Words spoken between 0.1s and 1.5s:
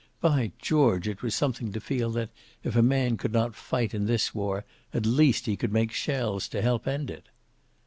By George, it was